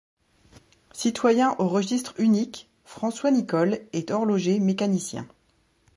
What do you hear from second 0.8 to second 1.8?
Citoyen au